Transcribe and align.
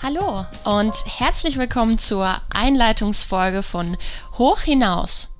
Hallo 0.00 0.46
und 0.62 0.94
herzlich 1.18 1.58
willkommen 1.58 1.98
zur 1.98 2.40
Einleitungsfolge 2.50 3.64
von 3.64 3.96
Hoch 4.38 4.60
hinaus. 4.60 5.30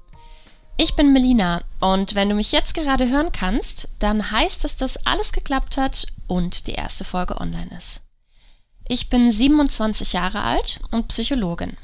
Ich 0.77 0.97
bin 0.97 1.13
Melina 1.13 1.63
und 1.79 2.17
wenn 2.17 2.29
du 2.29 2.35
mich 2.35 2.51
jetzt 2.51 2.75
gerade 2.75 3.09
hören 3.09 3.31
kannst, 3.31 3.89
dann 4.01 4.33
heißt 4.33 4.65
es, 4.65 4.77
dass 4.77 5.07
alles 5.07 5.31
geklappt 5.31 5.77
hat 5.77 6.09
und 6.27 6.67
die 6.67 6.73
erste 6.73 7.05
Folge 7.05 7.41
online 7.41 7.71
ist. 7.79 8.03
Ich 8.89 9.09
bin 9.09 9.31
27 9.31 10.13
Jahre 10.13 10.41
alt 10.41 10.81
und 10.91 11.07
Psychologin. 11.07 11.77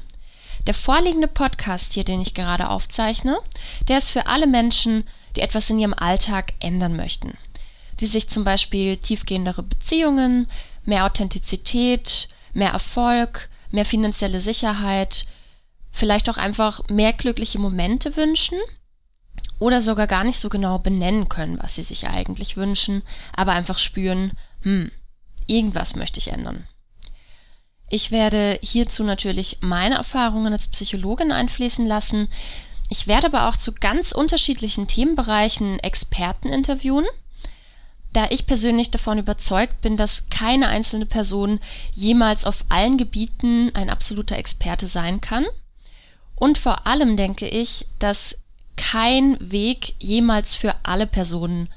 Der 0.67 0.73
vorliegende 0.73 1.29
Podcast 1.29 1.93
hier, 1.93 2.03
den 2.03 2.19
ich 2.19 2.33
gerade 2.33 2.69
aufzeichne, 2.69 3.39
der 3.87 3.99
ist 3.99 4.09
für 4.09 4.27
alle 4.27 4.47
Menschen, 4.47 5.07
die 5.37 5.41
etwas 5.41 5.69
in 5.69 5.79
ihrem 5.79 5.93
Alltag 5.93 6.51
ändern 6.59 6.97
möchten. 6.97 7.37
Die 8.01 8.05
sich 8.05 8.27
zum 8.27 8.43
Beispiel 8.43 8.97
tiefgehendere 8.97 9.63
Beziehungen, 9.63 10.49
mehr 10.83 11.05
Authentizität, 11.05 12.27
mehr 12.55 12.71
Erfolg, 12.71 13.49
mehr 13.69 13.85
finanzielle 13.85 14.39
Sicherheit, 14.39 15.25
vielleicht 15.91 16.29
auch 16.29 16.37
einfach 16.37 16.81
mehr 16.89 17.13
glückliche 17.13 17.59
Momente 17.59 18.15
wünschen 18.15 18.57
oder 19.59 19.81
sogar 19.81 20.07
gar 20.07 20.23
nicht 20.23 20.39
so 20.39 20.49
genau 20.49 20.79
benennen 20.79 21.29
können, 21.29 21.59
was 21.61 21.75
sie 21.75 21.83
sich 21.83 22.07
eigentlich 22.07 22.57
wünschen, 22.57 23.03
aber 23.35 23.51
einfach 23.53 23.77
spüren, 23.77 24.31
hm, 24.61 24.91
irgendwas 25.47 25.95
möchte 25.95 26.19
ich 26.19 26.29
ändern. 26.29 26.67
Ich 27.89 28.11
werde 28.11 28.59
hierzu 28.63 29.03
natürlich 29.03 29.59
meine 29.61 29.95
Erfahrungen 29.95 30.51
als 30.51 30.67
Psychologin 30.67 31.31
einfließen 31.31 31.85
lassen. 31.85 32.29
Ich 32.89 33.07
werde 33.07 33.27
aber 33.27 33.47
auch 33.47 33.57
zu 33.57 33.73
ganz 33.73 34.11
unterschiedlichen 34.11 34.87
Themenbereichen 34.87 35.79
Experten 35.79 36.49
interviewen, 36.49 37.05
da 38.15 38.27
ich 38.29 38.47
persönlich 38.47 38.91
davon 38.91 39.17
überzeugt 39.17 39.81
bin, 39.81 39.97
dass 39.97 40.29
keine 40.29 40.69
einzelne 40.69 41.05
Person 41.05 41.59
jemals 41.91 42.45
auf 42.45 42.63
allen 42.69 42.97
Gebieten 42.97 43.71
ein 43.75 43.89
absoluter 43.89 44.37
Experte 44.37 44.87
sein 44.87 45.19
kann. 45.19 45.45
Und 46.35 46.57
vor 46.57 46.87
allem 46.87 47.17
denke 47.17 47.47
ich, 47.47 47.87
dass 47.99 48.37
kein 48.77 49.37
Weg 49.39 49.95
jemals 49.99 50.55
für 50.55 50.75
alle 50.83 51.07
Personen 51.07 51.69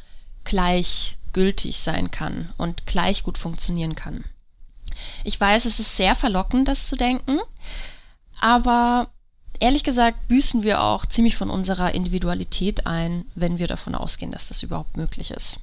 gleich 0.44 1.16
gültig 1.32 1.78
sein 1.78 2.12
kann 2.12 2.52
und 2.56 2.86
gleich 2.86 3.24
gut 3.24 3.36
funktionieren 3.36 3.96
kann. 3.96 4.24
Ich 5.24 5.40
weiß, 5.40 5.64
es 5.64 5.80
ist 5.80 5.96
sehr 5.96 6.14
verlockend, 6.14 6.68
das 6.68 6.86
zu 6.86 6.96
denken, 6.96 7.40
aber 8.40 9.10
ehrlich 9.58 9.82
gesagt 9.82 10.28
büßen 10.28 10.62
wir 10.62 10.82
auch 10.82 11.04
ziemlich 11.04 11.34
von 11.34 11.50
unserer 11.50 11.94
Individualität 11.94 12.86
ein, 12.86 13.26
wenn 13.34 13.58
wir 13.58 13.66
davon 13.66 13.96
ausgehen, 13.96 14.30
dass 14.30 14.48
das 14.48 14.62
überhaupt 14.62 14.96
möglich 14.96 15.32
ist. 15.32 15.58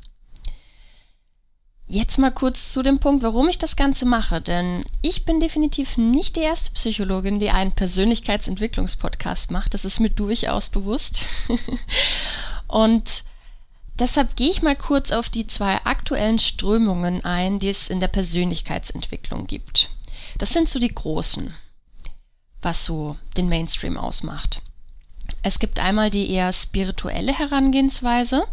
Jetzt 1.88 2.17
mal 2.17 2.31
kurz 2.31 2.73
zu 2.73 2.81
dem 2.81 3.00
Punkt, 3.00 3.22
warum 3.22 3.47
ich 3.47 3.59
das 3.59 3.75
Ganze 3.75 4.05
mache, 4.05 4.41
denn 4.41 4.83
ich 5.03 5.23
bin 5.23 5.39
definitiv 5.39 5.97
nicht 5.97 6.36
die 6.36 6.42
erste 6.42 6.72
Psychologin, 6.72 7.39
die 7.39 7.52
einen 7.52 7.73
Persönlichkeitsentwicklungspodcast 7.73 9.52
macht. 9.52 9.75
Das 9.75 9.86
ist 9.86 10.00
mir 10.00 10.09
durchaus 10.09 10.69
bewusst. 10.69 11.25
Und 12.67 13.23
deshalb 14.00 14.36
gehe 14.36 14.50
ich 14.50 14.64
mal 14.64 14.75
kurz 14.75 15.11
auf 15.11 15.30
die 15.30 15.45
zwei 15.45 15.75
aktuellen 15.86 16.39
Strömungen 16.39 17.23
ein, 17.23 17.59
die 17.59 17.69
es 17.69 17.92
in 17.92 17.99
der 17.99 18.08
Persönlichkeitsentwicklung 18.08 19.45
gibt. 19.45 19.89
Das 20.39 20.53
sind 20.53 20.67
so 20.67 20.80
die 20.80 20.94
großen, 20.94 21.53
was 22.64 22.83
so 22.83 23.16
den 23.38 23.47
Mainstream 23.47 23.95
ausmacht. 23.95 24.64
Es 25.44 25.59
gibt 25.59 25.80
einmal 25.80 26.09
die 26.09 26.31
eher 26.31 26.52
spirituelle 26.52 27.38
Herangehensweise, 27.38 28.47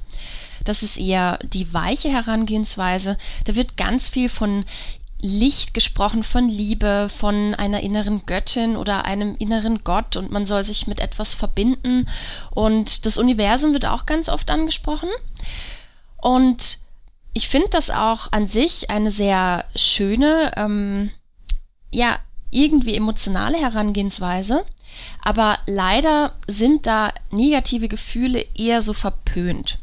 das 0.65 0.83
ist 0.83 0.99
eher 0.99 1.39
die 1.43 1.73
weiche 1.73 2.09
Herangehensweise. 2.09 3.17
Da 3.45 3.55
wird 3.55 3.77
ganz 3.77 4.09
viel 4.09 4.29
von 4.29 4.65
Licht 5.23 5.73
gesprochen, 5.73 6.25
von 6.25 6.49
Liebe, 6.49 7.09
von 7.09 7.55
einer 7.55 7.81
inneren 7.81 8.27
Göttin 8.27 8.77
oder 8.77 9.05
einem 9.05 9.37
inneren 9.39 9.85
Gott 9.85 10.17
und 10.17 10.33
man 10.33 10.47
soll 10.47 10.65
sich 10.65 10.89
mit 10.89 10.99
etwas 10.99 11.33
verbinden. 11.33 12.09
Und 12.51 13.07
das 13.07 13.19
Universum 13.19 13.73
wird 13.73 13.87
auch 13.87 14.05
ganz 14.05 14.29
oft 14.29 14.51
angesprochen. 14.51 15.09
Und 16.21 16.79
ich 17.35 17.49
finde 17.49 17.69
das 17.71 17.91
auch 17.91 18.33
an 18.33 18.47
sich 18.47 18.91
eine 18.91 19.13
sehr 19.13 19.65
schöne, 19.77 20.53
ähm, 20.57 21.11
ja, 21.93 22.19
irgendwie 22.51 22.97
emotionale 22.97 23.59
Herangehensweise. 23.59 24.65
Aber 25.23 25.59
leider 25.67 26.35
sind 26.49 26.87
da 26.87 27.13
negative 27.31 27.89
Gefühle 27.89 28.45
eher 28.55 28.83
so 28.83 28.93
verpönt. 28.93 29.79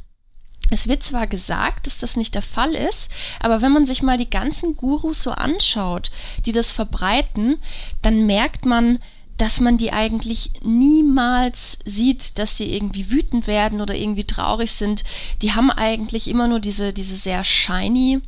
Es 0.69 0.87
wird 0.87 1.03
zwar 1.03 1.27
gesagt, 1.27 1.87
dass 1.87 1.97
das 1.97 2.15
nicht 2.15 2.35
der 2.35 2.41
Fall 2.41 2.75
ist, 2.75 3.11
aber 3.39 3.61
wenn 3.61 3.71
man 3.71 3.85
sich 3.85 4.01
mal 4.01 4.17
die 4.17 4.29
ganzen 4.29 4.75
Gurus 4.75 5.23
so 5.23 5.31
anschaut, 5.31 6.11
die 6.45 6.51
das 6.51 6.71
verbreiten, 6.71 7.57
dann 8.01 8.25
merkt 8.25 8.65
man, 8.65 8.99
dass 9.37 9.61
man 9.61 9.77
die 9.77 9.93
eigentlich 9.93 10.51
niemals 10.63 11.79
sieht, 11.85 12.37
dass 12.39 12.57
sie 12.57 12.75
irgendwie 12.75 13.09
wütend 13.09 13.47
werden 13.47 13.79
oder 13.79 13.95
irgendwie 13.95 14.25
traurig 14.25 14.73
sind. 14.73 15.05
Die 15.41 15.53
haben 15.53 15.71
eigentlich 15.71 16.27
immer 16.27 16.47
nur 16.47 16.59
diese, 16.59 16.91
diese 16.91 17.15
sehr 17.15 17.45
shiny 17.45 18.19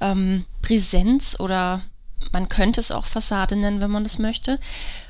ähm, 0.00 0.44
Präsenz 0.62 1.38
oder 1.40 1.82
man 2.32 2.48
könnte 2.48 2.78
es 2.78 2.92
auch 2.92 3.06
Fassade 3.06 3.56
nennen, 3.56 3.80
wenn 3.80 3.90
man 3.90 4.04
das 4.04 4.18
möchte. 4.18 4.60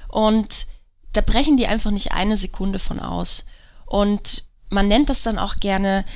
Und 0.09 0.66
da 1.12 1.21
brechen 1.21 1.59
die 1.59 1.66
einfach 1.66 1.91
nicht 1.91 2.12
eine 2.12 2.38
Sekunde 2.38 2.78
von 2.78 2.98
aus. 2.98 3.44
Und 3.84 4.47
man 4.71 4.88
nennt 4.88 5.10
das 5.10 5.22
dann 5.22 5.38
auch 5.38 5.56
gerne 5.56 6.06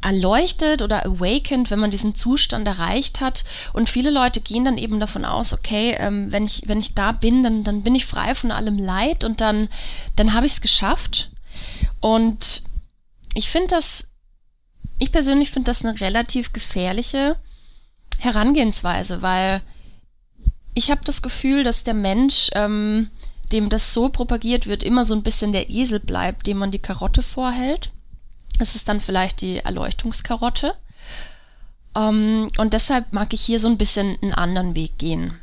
erleuchtet 0.00 0.82
oder 0.82 1.04
awakened, 1.04 1.70
wenn 1.70 1.80
man 1.80 1.90
diesen 1.90 2.14
Zustand 2.14 2.68
erreicht 2.68 3.20
hat. 3.20 3.44
Und 3.72 3.88
viele 3.88 4.10
Leute 4.10 4.40
gehen 4.40 4.64
dann 4.64 4.78
eben 4.78 5.00
davon 5.00 5.24
aus, 5.24 5.52
okay, 5.52 5.96
ähm, 5.98 6.30
wenn, 6.30 6.44
ich, 6.44 6.62
wenn 6.66 6.78
ich 6.78 6.94
da 6.94 7.12
bin, 7.12 7.42
dann, 7.42 7.64
dann 7.64 7.82
bin 7.82 7.94
ich 7.94 8.06
frei 8.06 8.34
von 8.34 8.50
allem 8.50 8.78
Leid 8.78 9.24
und 9.24 9.40
dann, 9.40 9.68
dann 10.14 10.34
habe 10.34 10.46
ich 10.46 10.52
es 10.52 10.60
geschafft. 10.60 11.30
Und 12.00 12.62
ich 13.34 13.48
finde 13.48 13.68
das, 13.68 14.10
ich 14.98 15.10
persönlich 15.10 15.50
finde 15.50 15.70
das 15.70 15.84
eine 15.84 16.00
relativ 16.00 16.52
gefährliche 16.52 17.36
Herangehensweise, 18.18 19.22
weil 19.22 19.62
ich 20.74 20.90
habe 20.90 21.00
das 21.04 21.22
Gefühl, 21.22 21.64
dass 21.64 21.82
der 21.82 21.94
Mensch, 21.94 22.50
ähm, 22.54 23.10
dem 23.50 23.68
das 23.68 23.94
so 23.94 24.10
propagiert 24.10 24.68
wird, 24.68 24.84
immer 24.84 25.04
so 25.04 25.14
ein 25.14 25.22
bisschen 25.24 25.50
der 25.50 25.70
Esel 25.70 25.98
bleibt, 25.98 26.46
dem 26.46 26.58
man 26.58 26.70
die 26.70 26.78
Karotte 26.78 27.22
vorhält 27.22 27.90
es 28.58 28.74
ist 28.74 28.88
dann 28.88 29.00
vielleicht 29.00 29.40
die 29.40 29.58
Erleuchtungskarotte. 29.58 30.74
Ähm, 31.94 32.48
und 32.58 32.72
deshalb 32.72 33.12
mag 33.12 33.32
ich 33.32 33.40
hier 33.40 33.60
so 33.60 33.68
ein 33.68 33.78
bisschen 33.78 34.18
einen 34.22 34.34
anderen 34.34 34.74
Weg 34.74 34.98
gehen. 34.98 35.38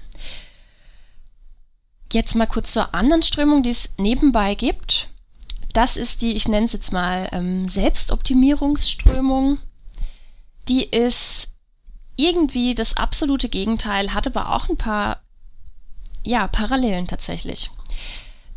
Jetzt 2.12 2.36
mal 2.36 2.46
kurz 2.46 2.72
zur 2.72 2.94
anderen 2.94 3.24
Strömung, 3.24 3.64
die 3.64 3.72
es 3.72 3.96
nebenbei 3.98 4.56
gibt. 4.56 5.10
Das 5.74 5.98
ist 5.98 6.22
die, 6.22 6.34
ich 6.34 6.48
nenne 6.48 6.68
es 6.68 6.74
jetzt 6.74 6.94
mal 6.94 7.28
ähm, 7.32 7.68
Selbstoptimierungsströmung. 7.68 9.58
Die 10.70 10.84
ist 10.84 11.50
irgendwie 12.16 12.76
das 12.76 12.96
absolute 12.96 13.50
Gegenteil, 13.50 14.14
hat 14.14 14.28
aber 14.28 14.54
auch 14.54 14.70
ein 14.70 14.78
paar 14.78 15.22
ja, 16.24 16.48
Parallelen 16.48 17.08
tatsächlich. 17.08 17.72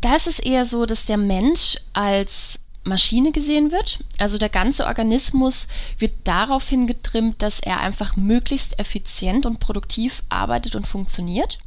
Da 0.01 0.15
ist 0.15 0.27
es 0.27 0.39
eher 0.39 0.65
so, 0.65 0.85
dass 0.85 1.05
der 1.05 1.17
Mensch 1.17 1.77
als 1.93 2.61
Maschine 2.83 3.31
gesehen 3.31 3.71
wird. 3.71 3.99
Also 4.17 4.37
der 4.37 4.49
ganze 4.49 4.85
Organismus 4.85 5.67
wird 5.97 6.13
daraufhin 6.23 6.87
getrimmt, 6.87 7.41
dass 7.41 7.59
er 7.59 7.79
einfach 7.79 8.15
möglichst 8.15 8.79
effizient 8.79 9.45
und 9.45 9.59
produktiv 9.59 10.23
arbeitet 10.29 10.75
und 10.75 10.87
funktioniert. 10.87 11.59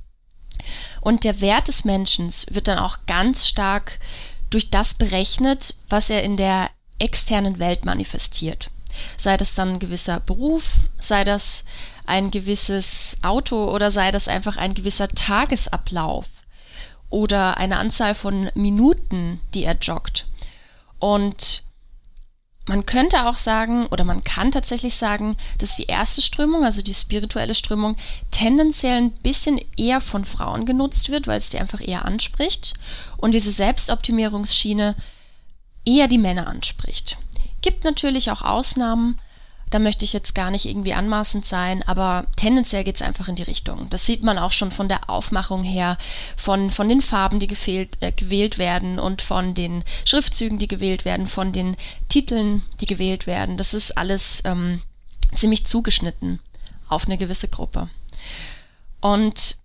Und 1.01 1.25
der 1.25 1.41
Wert 1.41 1.69
des 1.69 1.85
Menschen 1.85 2.33
wird 2.51 2.69
dann 2.69 2.79
auch 2.79 2.99
ganz 3.07 3.49
stark 3.49 3.99
durch 4.51 4.71
das 4.71 4.95
berechnet, 4.95 5.75
was 5.89 6.11
er 6.11 6.23
in 6.23 6.37
der 6.37 6.71
externen 6.99 7.59
Welt 7.59 7.85
manifestiert. 7.85 8.71
Sei 9.17 9.37
das 9.37 9.55
dann 9.55 9.71
ein 9.71 9.79
gewisser 9.79 10.21
Beruf, 10.21 10.75
sei 10.99 11.25
das 11.25 11.65
ein 12.05 12.31
gewisses 12.31 13.19
Auto 13.23 13.71
oder 13.71 13.91
sei 13.91 14.11
das 14.11 14.29
einfach 14.29 14.57
ein 14.57 14.75
gewisser 14.75 15.09
Tagesablauf 15.09 16.27
oder 17.09 17.57
eine 17.57 17.79
Anzahl 17.79 18.15
von 18.15 18.51
Minuten, 18.55 19.41
die 19.55 19.65
er 19.65 19.77
joggt. 19.81 20.27
Und 21.03 21.65
man 22.69 22.87
könnte 22.87 23.27
auch 23.27 23.37
sagen, 23.37 23.87
oder 23.87 24.05
man 24.05 24.23
kann 24.23 24.53
tatsächlich 24.53 24.95
sagen, 24.95 25.37
dass 25.59 25.75
die 25.75 25.87
erste 25.87 26.23
Strömung, 26.23 26.63
also 26.63 26.81
die 26.81 26.95
spirituelle 26.95 27.57
Strömung, 27.57 27.97
tendenziell 28.31 28.99
ein 28.99 29.11
bisschen 29.11 29.61
eher 29.77 30.01
von 30.01 30.25
Frauen 30.25 30.65
genutzt 30.65 31.11
wird, 31.11 31.27
weil 31.27 31.39
es 31.39 31.51
die 31.51 31.59
einfach 31.59 31.81
eher 31.81 32.05
anspricht. 32.05 32.75
Und 33.17 33.35
diese 33.35 33.51
Selbstoptimierungsschiene 33.51 34.95
eher 35.85 36.07
die 36.07 36.19
Männer 36.19 36.47
anspricht. 36.47 37.19
Gibt 37.63 37.83
natürlich 37.83 38.31
auch 38.31 38.43
Ausnahmen, 38.43 39.19
da 39.73 39.79
möchte 39.79 40.05
ich 40.05 40.13
jetzt 40.13 40.35
gar 40.35 40.51
nicht 40.51 40.67
irgendwie 40.67 40.93
anmaßend 40.93 41.47
sein, 41.47 41.83
aber 41.85 42.27
tendenziell 42.37 42.85
geht 42.85 42.97
es 42.97 43.03
einfach 43.03 43.29
in 43.29 43.37
die 43.37 43.43
Richtung. 43.43 43.89
Das 43.89 44.05
sieht 44.05 44.23
man 44.23 44.37
auch 44.37 44.53
schon 44.53 44.71
von 44.71 44.87
der 44.87 45.09
Aufmachung 45.09 45.65
her, 45.65 45.97
von, 46.37 46.71
von 46.71 46.91
den 46.91 47.01
Farben, 47.01 47.41
die 47.41 47.47
gefehlt, 47.47 47.97
äh, 48.01 48.13
gewählt 48.13 48.59
werden 48.59 48.99
und 48.99 49.23
von 49.23 49.55
den 49.55 49.83
Schriftzügen, 50.05 50.59
die 50.59 50.69
gewählt 50.69 51.07
werden, 51.07 51.27
von 51.27 51.53
den 51.53 51.77
Titeln, 52.11 52.63
die 52.81 52.87
gewählt 52.87 53.27
werden. 53.27 53.57
Das 53.57 53.73
ist 53.73 53.97
alles 53.97 54.43
ähm, 54.45 54.83
ziemlich 55.35 55.67
zugeschnitten 55.67 56.41
auf 56.89 57.07
eine 57.07 57.17
gewisse 57.17 57.49
Gruppe. 57.49 57.89
Und 59.01 59.57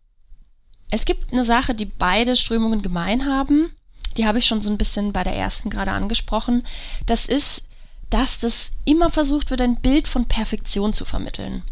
es 0.89 1.03
gibt 1.03 1.33
eine 1.33 1.43
Sache, 1.43 1.75
die 1.75 1.85
beide 1.85 2.37
Strömungen 2.37 2.81
gemein 2.81 3.25
haben. 3.25 3.75
Die 4.15 4.25
habe 4.25 4.39
ich 4.39 4.47
schon 4.47 4.61
so 4.61 4.71
ein 4.71 4.77
bisschen 4.77 5.11
bei 5.11 5.25
der 5.25 5.35
ersten 5.35 5.69
gerade 5.69 5.91
angesprochen. 5.91 6.65
Das 7.05 7.25
ist, 7.25 7.66
dass 8.09 8.39
das 8.39 8.71
immer 8.85 9.09
versucht 9.09 9.51
wird, 9.51 9.61
ein 9.61 9.81
Bild 9.81 10.07
von 10.07 10.25
Perfektion 10.25 10.93
zu 10.93 11.05
vermitteln. 11.05 11.63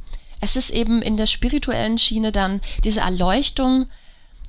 Es 0.42 0.56
ist 0.56 0.72
eben 0.72 1.02
in 1.02 1.18
der 1.18 1.28
spirituellen 1.28 1.98
Schiene 1.98 2.32
dann 2.32 2.62
diese 2.84 3.00
Erleuchtung, 3.00 3.88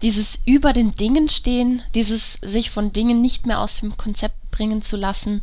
dieses 0.02 0.40
über 0.44 0.72
den 0.72 0.94
Dingen 0.94 1.28
stehen, 1.28 1.82
dieses 1.94 2.34
sich 2.34 2.70
von 2.70 2.92
Dingen 2.92 3.22
nicht 3.22 3.46
mehr 3.46 3.60
aus 3.60 3.80
dem 3.80 3.96
Konzept 3.96 4.50
bringen 4.50 4.82
zu 4.82 4.96
lassen. 4.96 5.42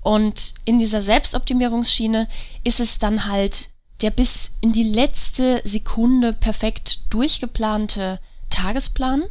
Und 0.00 0.54
in 0.64 0.78
dieser 0.78 1.02
Selbstoptimierungsschiene 1.02 2.28
ist 2.62 2.80
es 2.80 2.98
dann 2.98 3.26
halt 3.26 3.70
der 4.02 4.10
bis 4.10 4.52
in 4.60 4.72
die 4.72 4.84
letzte 4.84 5.62
Sekunde 5.64 6.32
perfekt 6.32 7.00
durchgeplante 7.10 8.20
Tagesplan, 8.50 9.24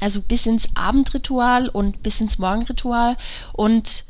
also 0.00 0.22
bis 0.22 0.46
ins 0.46 0.74
Abendritual 0.74 1.68
und 1.68 2.02
bis 2.02 2.20
ins 2.20 2.38
Morgenritual 2.38 3.16
und 3.52 4.06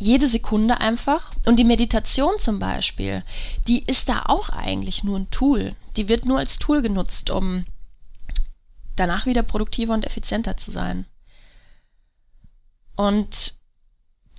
jede 0.00 0.26
Sekunde 0.26 0.80
einfach. 0.80 1.32
Und 1.46 1.58
die 1.58 1.64
Meditation 1.64 2.38
zum 2.38 2.58
Beispiel, 2.58 3.22
die 3.68 3.84
ist 3.84 4.08
da 4.08 4.24
auch 4.26 4.48
eigentlich 4.48 5.04
nur 5.04 5.18
ein 5.18 5.30
Tool. 5.30 5.74
Die 5.96 6.08
wird 6.08 6.24
nur 6.24 6.38
als 6.38 6.58
Tool 6.58 6.82
genutzt, 6.82 7.30
um 7.30 7.66
danach 8.96 9.26
wieder 9.26 9.42
produktiver 9.42 9.94
und 9.94 10.06
effizienter 10.06 10.56
zu 10.56 10.70
sein. 10.70 11.06
Und 12.96 13.54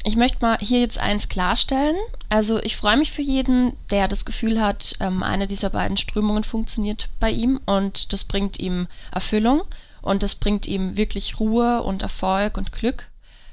ich 0.03 0.15
möchte 0.15 0.39
mal 0.41 0.57
hier 0.59 0.79
jetzt 0.79 0.97
eins 0.97 1.29
klarstellen. 1.29 1.95
Also 2.29 2.61
ich 2.63 2.75
freue 2.75 2.97
mich 2.97 3.11
für 3.11 3.21
jeden, 3.21 3.73
der 3.91 4.07
das 4.07 4.25
Gefühl 4.25 4.59
hat, 4.59 4.95
ähm, 4.99 5.21
eine 5.21 5.47
dieser 5.47 5.69
beiden 5.69 5.97
Strömungen 5.97 6.43
funktioniert 6.43 7.09
bei 7.19 7.29
ihm 7.29 7.59
und 7.65 8.13
das 8.13 8.23
bringt 8.23 8.59
ihm 8.59 8.87
Erfüllung 9.11 9.61
und 10.01 10.23
das 10.23 10.35
bringt 10.35 10.67
ihm 10.67 10.97
wirklich 10.97 11.39
Ruhe 11.39 11.83
und 11.83 12.01
Erfolg 12.01 12.57
und 12.57 12.71
Glück. 12.71 13.10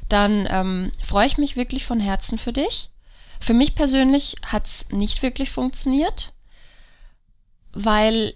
Dann 0.09 0.47
ähm, 0.51 0.93
freue 1.03 1.27
ich 1.27 1.39
mich 1.39 1.57
wirklich 1.57 1.85
von 1.85 2.01
Herzen 2.01 2.39
für 2.39 2.53
dich. 2.53 2.91
Für 3.41 3.55
mich 3.55 3.75
persönlich 3.75 4.37
hat 4.43 4.67
es 4.67 4.89
nicht 4.91 5.23
wirklich 5.23 5.51
funktioniert, 5.51 6.33
weil 7.73 8.35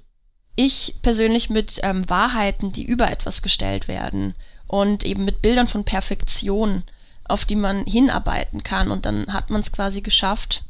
ich 0.55 0.97
persönlich 1.03 1.51
mit 1.51 1.81
ähm, 1.83 2.09
Wahrheiten, 2.09 2.73
die 2.73 2.85
über 2.85 3.11
etwas 3.11 3.43
gestellt 3.43 3.89
werden 3.89 4.35
und 4.67 5.05
eben 5.05 5.25
mit 5.25 5.43
Bildern 5.43 5.67
von 5.69 5.85
Perfektion 5.85 6.85
auf 7.25 7.45
die 7.45 7.57
man 7.57 7.87
hinarbeiten 7.87 8.63
kann 8.63 8.91
und 8.91 9.07
dann 9.07 9.33
hat 9.33 9.51
man 9.51 9.61
es 9.61 9.73
quasi 9.73 10.03
geschafft, 10.03 10.65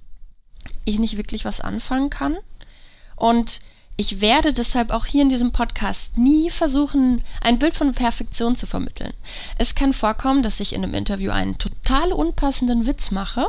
ich 0.84 0.98
nicht 0.98 1.16
wirklich 1.16 1.44
was 1.44 1.60
anfangen 1.60 2.10
kann. 2.10 2.36
Und 3.16 3.60
ich 3.96 4.20
werde 4.20 4.52
deshalb 4.52 4.90
auch 4.90 5.06
hier 5.06 5.22
in 5.22 5.28
diesem 5.28 5.52
Podcast 5.52 6.16
nie 6.16 6.50
versuchen, 6.50 7.22
ein 7.40 7.58
Bild 7.58 7.74
von 7.74 7.94
Perfektion 7.94 8.56
zu 8.56 8.66
vermitteln. 8.66 9.12
Es 9.58 9.74
kann 9.74 9.92
vorkommen, 9.92 10.42
dass 10.42 10.60
ich 10.60 10.72
in 10.72 10.82
einem 10.82 10.94
Interview 10.94 11.30
einen 11.30 11.58
total 11.58 12.12
unpassenden 12.12 12.86
Witz 12.86 13.10
mache 13.10 13.48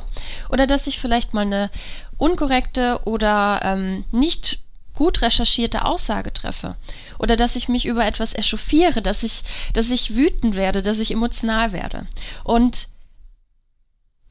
oder 0.49 0.67
dass 0.67 0.87
ich 0.87 0.99
vielleicht 0.99 1.33
mal 1.33 1.45
eine 1.45 1.71
unkorrekte 2.17 3.01
oder 3.05 3.61
ähm, 3.63 4.05
nicht 4.11 4.59
gut 4.93 5.21
recherchierte 5.21 5.85
Aussage 5.85 6.31
treffe 6.31 6.75
oder 7.17 7.35
dass 7.35 7.55
ich 7.55 7.67
mich 7.67 7.85
über 7.85 8.05
etwas 8.05 8.35
echauffiere, 8.35 9.01
dass 9.01 9.23
ich, 9.23 9.43
dass 9.73 9.89
ich 9.89 10.15
wütend 10.15 10.55
werde, 10.55 10.81
dass 10.81 10.99
ich 10.99 11.11
emotional 11.11 11.71
werde. 11.71 12.05
Und 12.43 12.89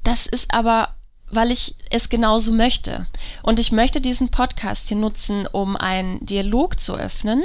das 0.04 0.26
ist 0.26 0.52
aber, 0.52 0.94
weil 1.32 1.50
ich 1.50 1.74
es 1.90 2.10
genauso 2.10 2.52
möchte. 2.52 3.06
Und 3.42 3.58
ich 3.58 3.72
möchte 3.72 4.00
diesen 4.00 4.28
Podcast 4.28 4.88
hier 4.88 4.98
nutzen, 4.98 5.46
um 5.50 5.76
einen 5.76 6.24
Dialog 6.24 6.78
zu 6.78 6.94
öffnen, 6.94 7.42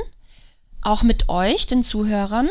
auch 0.81 1.01
mit 1.01 1.30
euch, 1.30 1.66
den 1.66 1.84
Zuhörern. 1.84 2.50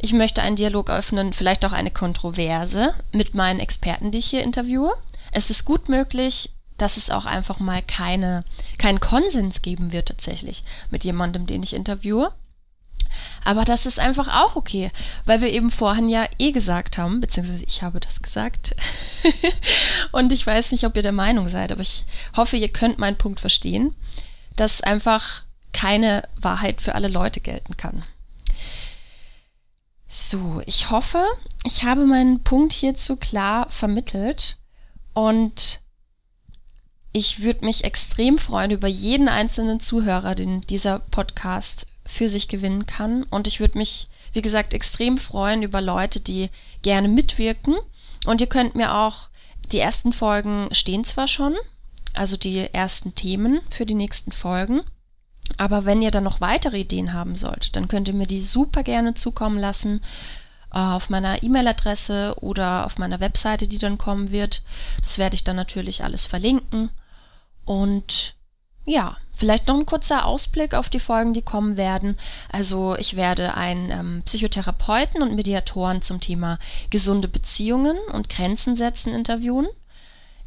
Ich 0.00 0.12
möchte 0.12 0.40
einen 0.40 0.56
Dialog 0.56 0.88
öffnen, 0.88 1.32
vielleicht 1.32 1.64
auch 1.64 1.72
eine 1.72 1.90
Kontroverse 1.90 2.94
mit 3.12 3.34
meinen 3.34 3.60
Experten, 3.60 4.12
die 4.12 4.18
ich 4.18 4.30
hier 4.30 4.42
interviewe. 4.42 4.92
Es 5.32 5.50
ist 5.50 5.64
gut 5.64 5.88
möglich, 5.88 6.50
dass 6.78 6.96
es 6.96 7.10
auch 7.10 7.26
einfach 7.26 7.58
mal 7.58 7.82
keine, 7.82 8.44
keinen 8.78 9.00
Konsens 9.00 9.62
geben 9.62 9.92
wird 9.92 10.08
tatsächlich 10.08 10.62
mit 10.90 11.04
jemandem, 11.04 11.46
den 11.46 11.62
ich 11.62 11.74
interviewe. 11.74 12.32
Aber 13.44 13.64
das 13.64 13.86
ist 13.86 13.98
einfach 13.98 14.28
auch 14.28 14.56
okay, 14.56 14.90
weil 15.24 15.40
wir 15.40 15.52
eben 15.52 15.70
vorhin 15.70 16.08
ja 16.08 16.26
eh 16.38 16.52
gesagt 16.52 16.98
haben, 16.98 17.20
beziehungsweise 17.20 17.64
ich 17.64 17.82
habe 17.82 18.00
das 18.00 18.22
gesagt. 18.22 18.74
und 20.12 20.32
ich 20.32 20.46
weiß 20.46 20.72
nicht, 20.72 20.84
ob 20.84 20.96
ihr 20.96 21.02
der 21.02 21.12
Meinung 21.12 21.48
seid, 21.48 21.72
aber 21.72 21.82
ich 21.82 22.04
hoffe, 22.36 22.56
ihr 22.56 22.68
könnt 22.68 22.98
meinen 22.98 23.16
Punkt 23.16 23.40
verstehen, 23.40 23.94
dass 24.56 24.80
einfach 24.80 25.42
keine 25.72 26.28
Wahrheit 26.36 26.82
für 26.82 26.94
alle 26.94 27.08
Leute 27.08 27.40
gelten 27.40 27.76
kann. 27.76 28.02
So, 30.06 30.62
ich 30.64 30.90
hoffe, 30.90 31.22
ich 31.64 31.84
habe 31.84 32.06
meinen 32.06 32.42
Punkt 32.42 32.72
hierzu 32.72 33.16
klar 33.16 33.66
vermittelt 33.70 34.56
und 35.12 35.80
ich 37.12 37.42
würde 37.42 37.64
mich 37.64 37.84
extrem 37.84 38.38
freuen 38.38 38.70
über 38.70 38.88
jeden 38.88 39.28
einzelnen 39.28 39.80
Zuhörer, 39.80 40.34
den 40.34 40.62
dieser 40.62 40.98
Podcast 40.98 41.86
für 42.08 42.28
sich 42.28 42.48
gewinnen 42.48 42.86
kann. 42.86 43.22
Und 43.24 43.46
ich 43.46 43.60
würde 43.60 43.78
mich, 43.78 44.08
wie 44.32 44.42
gesagt, 44.42 44.74
extrem 44.74 45.18
freuen 45.18 45.62
über 45.62 45.80
Leute, 45.80 46.20
die 46.20 46.48
gerne 46.82 47.06
mitwirken. 47.06 47.76
Und 48.26 48.40
ihr 48.40 48.46
könnt 48.48 48.74
mir 48.74 48.94
auch, 48.94 49.28
die 49.70 49.78
ersten 49.78 50.12
Folgen 50.12 50.68
stehen 50.72 51.04
zwar 51.04 51.28
schon, 51.28 51.54
also 52.14 52.36
die 52.36 52.72
ersten 52.72 53.14
Themen 53.14 53.60
für 53.70 53.84
die 53.84 53.94
nächsten 53.94 54.32
Folgen. 54.32 54.80
Aber 55.58 55.84
wenn 55.84 56.02
ihr 56.02 56.10
dann 56.10 56.24
noch 56.24 56.40
weitere 56.40 56.80
Ideen 56.80 57.12
haben 57.12 57.36
solltet, 57.36 57.76
dann 57.76 57.88
könnt 57.88 58.08
ihr 58.08 58.14
mir 58.14 58.26
die 58.26 58.42
super 58.42 58.82
gerne 58.82 59.14
zukommen 59.14 59.58
lassen 59.58 60.00
äh, 60.72 60.78
auf 60.78 61.10
meiner 61.10 61.42
E-Mail-Adresse 61.42 62.36
oder 62.40 62.86
auf 62.86 62.98
meiner 62.98 63.20
Webseite, 63.20 63.68
die 63.68 63.78
dann 63.78 63.98
kommen 63.98 64.30
wird. 64.30 64.62
Das 65.02 65.18
werde 65.18 65.36
ich 65.36 65.44
dann 65.44 65.56
natürlich 65.56 66.04
alles 66.04 66.24
verlinken. 66.24 66.90
Und 67.64 68.34
ja, 68.86 69.18
Vielleicht 69.38 69.68
noch 69.68 69.76
ein 69.78 69.86
kurzer 69.86 70.24
Ausblick 70.24 70.74
auf 70.74 70.88
die 70.88 70.98
Folgen, 70.98 71.32
die 71.32 71.42
kommen 71.42 71.76
werden. 71.76 72.18
Also 72.50 72.96
ich 72.96 73.14
werde 73.14 73.54
einen 73.54 73.92
ähm, 73.92 74.22
Psychotherapeuten 74.24 75.22
und 75.22 75.36
Mediatoren 75.36 76.02
zum 76.02 76.20
Thema 76.20 76.58
gesunde 76.90 77.28
Beziehungen 77.28 77.96
und 78.12 78.28
Grenzen 78.28 78.74
setzen 78.74 79.14
interviewen. 79.14 79.68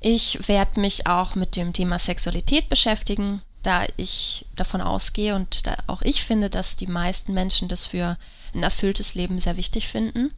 Ich 0.01 0.45
werde 0.49 0.81
mich 0.81 1.07
auch 1.07 1.35
mit 1.35 1.55
dem 1.55 1.71
Thema 1.71 1.99
Sexualität 1.99 2.67
beschäftigen, 2.67 3.41
da 3.63 3.85
ich 3.95 4.45
davon 4.57 4.81
ausgehe 4.81 5.35
und 5.35 5.67
da 5.67 5.77
auch 5.87 6.01
ich 6.01 6.25
finde, 6.25 6.49
dass 6.49 6.75
die 6.75 6.87
meisten 6.87 7.33
Menschen 7.33 7.69
das 7.69 7.85
für 7.85 8.17
ein 8.53 8.61
erfülltes 8.61 9.15
Leben 9.15 9.39
sehr 9.39 9.55
wichtig 9.55 9.87
finden. 9.87 10.33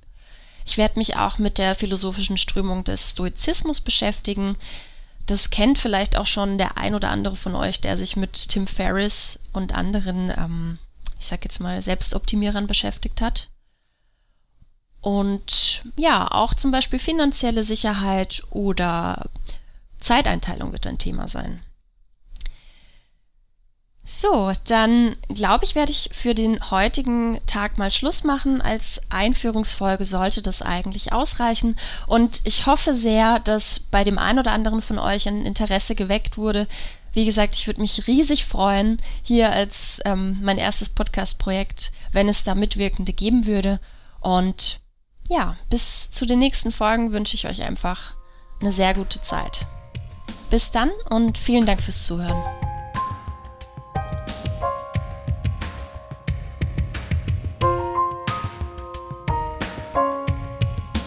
Ich 0.64 0.78
werde 0.78 1.00
mich 1.00 1.16
auch 1.16 1.40
mit 1.40 1.58
der 1.58 1.74
philosophischen 1.74 2.38
Strömung 2.38 2.84
des 2.84 3.12
Stoizismus 3.12 3.82
beschäftigen, 3.82 4.58
das 5.26 5.50
kennt 5.50 5.80
vielleicht 5.80 6.18
auch 6.18 6.28
schon 6.28 6.58
der 6.58 6.78
ein 6.78 6.96
oder 6.96 7.10
andere 7.10 7.36
von 7.36 7.56
euch, 7.56 7.82
der 7.82 7.98
sich 7.98 8.16
mit 8.16 8.50
Tim 8.50 8.68
Ferriss 8.68 9.40
und 9.54 9.74
anderen, 9.74 10.30
ähm, 10.30 10.80
ich 11.20 11.28
sag 11.28 11.44
jetzt 11.46 11.60
mal, 11.60 11.82
Selbstoptimierern 11.82 12.68
beschäftigt 12.68 13.22
hat. 13.22 13.50
Und 15.02 15.84
ja, 15.98 16.30
auch 16.32 16.54
zum 16.54 16.72
Beispiel 16.72 17.00
finanzielle 17.00 17.64
Sicherheit 17.64 18.44
oder 18.50 19.30
Zeiteinteilung 20.00 20.72
wird 20.72 20.88
ein 20.88 20.98
Thema 20.98 21.28
sein. 21.28 21.62
So, 24.06 24.52
dann 24.68 25.16
glaube 25.30 25.64
ich, 25.64 25.76
werde 25.76 25.92
ich 25.92 26.10
für 26.12 26.36
den 26.36 26.72
heutigen 26.72 27.40
Tag 27.48 27.78
mal 27.78 27.90
Schluss 27.90 28.26
machen. 28.26 28.62
Als 28.62 29.02
Einführungsfolge 29.10 30.04
sollte 30.04 30.42
das 30.42 30.62
eigentlich 30.62 31.14
ausreichen. 31.14 31.78
Und 32.06 32.42
ich 32.44 32.66
hoffe 32.66 32.94
sehr, 32.94 33.40
dass 33.40 33.80
bei 33.80 34.04
dem 34.04 34.18
einen 34.18 34.40
oder 34.40 34.52
anderen 34.52 34.82
von 34.82 35.00
euch 35.00 35.28
ein 35.28 35.46
Interesse 35.46 35.96
geweckt 35.96 36.38
wurde. 36.38 36.68
Wie 37.14 37.26
gesagt, 37.26 37.56
ich 37.56 37.68
würde 37.68 37.80
mich 37.80 38.08
riesig 38.08 38.46
freuen, 38.46 39.02
hier 39.22 39.52
als 39.52 40.00
ähm, 40.04 40.40
mein 40.42 40.58
erstes 40.58 40.90
Podcast-Projekt, 40.90 41.94
wenn 42.12 42.28
es 42.28 42.44
da 42.44 42.56
Mitwirkende 42.56 43.14
geben 43.14 43.46
würde. 43.46 43.80
Und 44.20 44.82
ja, 45.30 45.56
bis 45.70 46.12
zu 46.12 46.26
den 46.26 46.40
nächsten 46.40 46.74
Folgen 46.74 47.14
wünsche 47.14 47.36
ich 47.36 47.48
euch 47.48 47.62
einfach 47.62 48.16
eine 48.60 48.74
sehr 48.74 48.94
gute 48.94 49.22
Zeit. 49.22 49.66
Bis 50.50 50.72
dann 50.72 50.90
und 51.10 51.38
vielen 51.38 51.66
Dank 51.66 51.82
fürs 51.82 52.06
Zuhören. 52.06 52.44